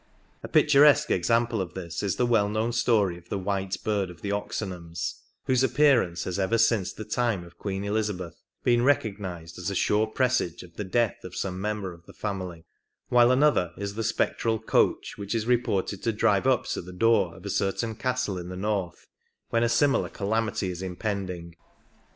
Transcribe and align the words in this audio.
A 0.41 0.47
picturesque 0.47 1.11
example 1.11 1.61
of 1.61 1.75
this 1.75 1.97
is 2.01 2.13
73 2.13 2.17
the 2.25 2.31
well 2.31 2.49
known 2.49 2.71
story 2.73 3.19
of 3.19 3.29
the 3.29 3.37
white 3.37 3.77
bird 3.83 4.09
of 4.09 4.23
the 4.23 4.31
Oxenhams, 4.31 5.21
whose 5.45 5.61
appearance 5.61 6.23
has 6.23 6.39
ever 6.39 6.57
since 6.57 6.91
the 6.91 7.05
time 7.05 7.43
of 7.43 7.59
Queen 7.59 7.83
Elizabeth 7.83 8.41
been 8.63 8.81
recognized 8.81 9.59
as 9.59 9.69
a 9.69 9.75
sure 9.75 10.07
presage 10.07 10.63
of 10.63 10.75
the 10.75 10.83
death 10.83 11.23
of 11.23 11.35
some 11.35 11.61
member 11.61 11.93
of 11.93 12.07
the 12.07 12.13
family; 12.13 12.65
while 13.09 13.29
another 13.29 13.73
is 13.77 13.93
the 13.93 14.03
spectral 14.03 14.57
coach 14.57 15.19
which 15.19 15.35
is 15.35 15.45
reported 15.45 16.01
to 16.01 16.11
drive 16.11 16.47
up 16.47 16.65
to 16.65 16.81
the 16.81 16.91
door 16.93 17.35
of 17.35 17.45
a 17.45 17.51
certain 17.51 17.93
castle 17.93 18.39
in 18.39 18.49
the 18.49 18.57
north 18.57 19.05
when 19.51 19.61
a 19.61 19.69
similar 19.69 20.09
calamity 20.09 20.71
is 20.71 20.81
impending. 20.81 21.55